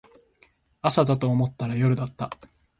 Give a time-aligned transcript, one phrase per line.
[0.81, 2.31] 朝だと思ったら夜だった